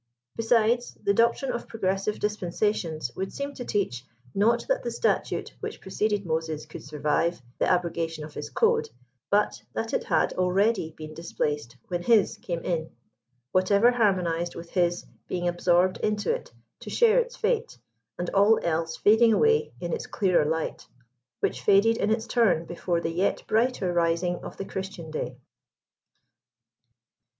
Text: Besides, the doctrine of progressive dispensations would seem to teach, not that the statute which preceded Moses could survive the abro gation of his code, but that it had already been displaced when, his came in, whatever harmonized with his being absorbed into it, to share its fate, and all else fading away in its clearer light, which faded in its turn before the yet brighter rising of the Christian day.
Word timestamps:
Besides, 0.35 0.97
the 1.03 1.13
doctrine 1.13 1.51
of 1.51 1.67
progressive 1.67 2.17
dispensations 2.19 3.11
would 3.15 3.31
seem 3.31 3.53
to 3.53 3.63
teach, 3.63 4.03
not 4.33 4.65
that 4.67 4.81
the 4.81 4.89
statute 4.89 5.53
which 5.59 5.79
preceded 5.79 6.25
Moses 6.25 6.65
could 6.65 6.81
survive 6.83 7.39
the 7.59 7.71
abro 7.71 7.91
gation 7.91 8.23
of 8.25 8.33
his 8.33 8.49
code, 8.49 8.89
but 9.29 9.61
that 9.73 9.93
it 9.93 10.05
had 10.05 10.33
already 10.33 10.89
been 10.89 11.13
displaced 11.13 11.75
when, 11.87 12.01
his 12.01 12.37
came 12.37 12.61
in, 12.63 12.89
whatever 13.51 13.91
harmonized 13.91 14.55
with 14.55 14.71
his 14.71 15.05
being 15.27 15.47
absorbed 15.47 15.97
into 15.97 16.33
it, 16.33 16.51
to 16.79 16.89
share 16.89 17.19
its 17.19 17.35
fate, 17.35 17.77
and 18.17 18.31
all 18.31 18.59
else 18.63 18.97
fading 18.97 19.33
away 19.33 19.71
in 19.79 19.93
its 19.93 20.07
clearer 20.07 20.45
light, 20.45 20.87
which 21.41 21.61
faded 21.61 21.97
in 21.97 22.09
its 22.09 22.25
turn 22.25 22.65
before 22.65 22.99
the 23.01 23.11
yet 23.11 23.43
brighter 23.45 23.93
rising 23.93 24.43
of 24.43 24.57
the 24.57 24.65
Christian 24.65 25.11
day. 25.11 25.37